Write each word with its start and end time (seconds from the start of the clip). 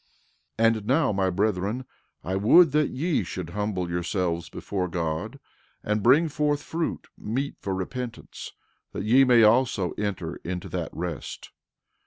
13:13 0.57 0.75
And 0.77 0.85
now, 0.87 1.11
my 1.11 1.29
brethren, 1.29 1.85
I 2.23 2.35
would 2.35 2.71
that 2.71 2.89
ye 2.89 3.21
should 3.23 3.51
humble 3.51 3.87
yourselves 3.87 4.49
before 4.49 4.87
God, 4.87 5.39
and 5.83 6.01
bring 6.01 6.27
forth 6.27 6.63
fruit 6.63 7.05
meet 7.15 7.55
for 7.59 7.75
repentance, 7.75 8.53
that 8.93 9.03
ye 9.03 9.23
may 9.23 9.43
also 9.43 9.91
enter 9.99 10.37
into 10.37 10.69
that 10.69 10.89
rest. 10.91 11.51